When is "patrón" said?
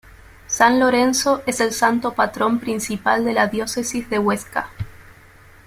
2.15-2.59